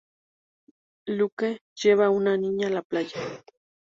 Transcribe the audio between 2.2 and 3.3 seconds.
niña a la playa.